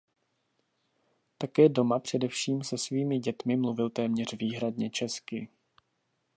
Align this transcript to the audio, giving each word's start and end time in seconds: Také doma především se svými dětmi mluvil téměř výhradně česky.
Také 1.37 1.69
doma 1.69 1.99
především 1.99 2.63
se 2.63 2.77
svými 2.77 3.19
dětmi 3.19 3.55
mluvil 3.57 3.89
téměř 3.89 4.33
výhradně 4.37 4.89
česky. 4.89 5.49